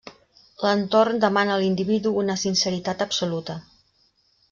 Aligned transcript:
L’entorn 0.63 1.21
demana 1.25 1.53
a 1.55 1.59
l’individu 1.65 2.17
una 2.25 2.39
sinceritat 2.47 3.05
absoluta. 3.09 3.61